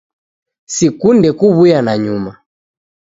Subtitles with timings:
[0.75, 2.31] Sikunde kuwuya nanyuma